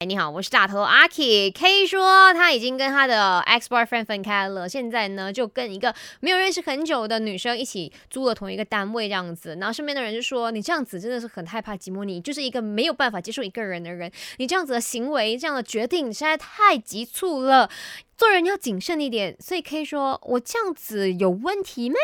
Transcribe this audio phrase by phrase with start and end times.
[0.00, 1.50] 哎，你好，我是大头阿 K。
[1.50, 9.56] K 说他已经跟他的 ex boyfriend 分开了，现在呢就跟一个没有认识很久的女生一起租了同一个单位这样子。
[9.56, 14.08] 然后身边的人就说：“你这样子真的是很害怕寂寞，你就是一个没有办法接受一个人的人。
[14.36, 17.68] 你这样子的行为，这样的决定实在太急促了，
[18.16, 21.96] 做人要谨慎一点。”所以 K 说：“我这样子有问题吗？”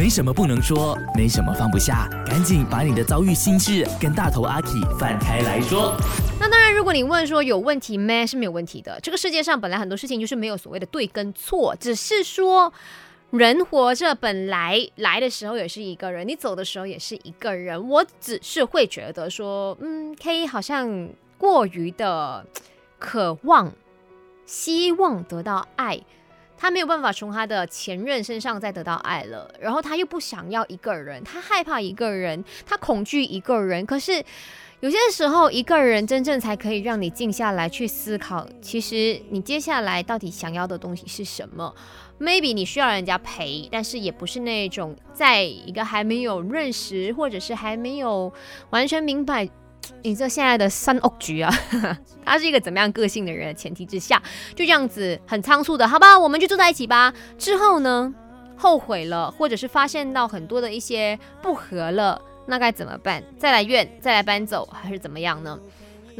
[0.00, 5.94] 没什么不能说，没什么放不下，赶紧把你的遭遇心事跟大头阿 K 放开来说。
[6.40, 8.98] 那当然，如果你问说有问题没，是没有问题的。
[9.02, 12.72] 这个世界上本来很多事情就是没有所谓的对跟错，只是说
[13.28, 17.86] 人活着本来来的时候也是一个人，你走的时候也是一个人。
[17.86, 22.46] 我只是会觉得说，嗯，K 好像过于的
[22.98, 23.70] 渴望、
[24.46, 26.00] 希望得到爱。
[26.60, 33.86] 他没有办法从他的前任身上再得到爱了，然后他又不想要一个人，他害怕一个人，他恐惧一个人。
[33.86, 34.22] 可是
[34.80, 41.74] 有些时候，一个人真正才可以让你静下来去思考，其实你接下来到底想要的东西是什么
[42.20, 48.30] ？Maybe 你需要人家陪，但是也不是那种在一个还没有认识，或者是还没有
[48.68, 49.48] 完全明白。
[50.02, 51.52] 你这现在的三屋局啊，
[52.24, 54.22] 他是一个怎么样个性的人前提之下，
[54.54, 57.12] 就这样子很仓促的，好吧，我们就住在一起吧。
[57.36, 58.14] 之后呢，
[58.56, 63.22] 后悔了，或者是发现到很多的一些不和了，那该怎么办？
[63.38, 65.58] 再来怨，再来搬走，还是怎么样呢？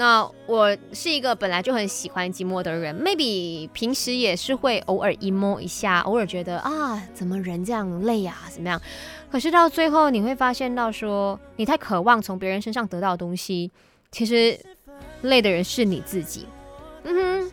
[0.01, 8.81] 那我是一个本来就很喜欢寂寞的人，maybe 平时也是会偶尔 emo 一下，偶尔觉得啊，怎么人这样累呀，怎么样？
[9.31, 13.71] 可是到最后你会发现到说，你太渴望从别人身上得到东西，
[14.11, 14.59] 其实
[15.21, 16.47] 累的人是你自己。
[17.05, 17.53] 嗯哼，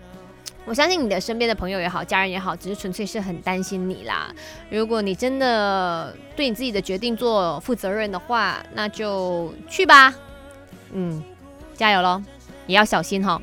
[0.64, 4.34] 我相信你的身边的朋友也好，家人也好，只是纯粹是很担心你啦。
[4.70, 10.16] 如果你真的对你自己的决定做负责任的话，那就去吧。
[10.94, 11.22] 嗯。
[11.76, 12.20] 加油喽，
[12.68, 13.42] 也要小心哈。